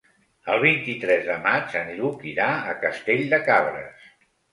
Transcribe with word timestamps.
El 0.51 0.59
vint-i-tres 0.61 1.19
de 1.27 1.35
maig 1.43 1.75
en 1.81 1.91
Lluc 1.97 2.25
irà 2.31 2.47
a 2.71 2.73
Castell 2.87 3.21
de 3.35 3.41
Cabres. 3.51 4.09